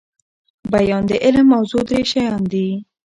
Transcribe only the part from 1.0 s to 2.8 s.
د علم موضوع درې شيان دي.